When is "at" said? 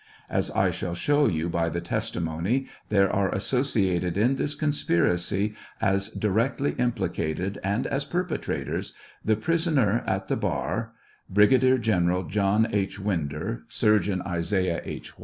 10.07-10.27